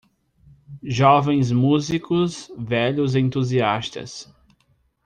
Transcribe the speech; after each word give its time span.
Jovens 0.81 1.51
músicos, 1.51 2.51
velhos 2.57 3.15
entusiastas. 3.15 4.33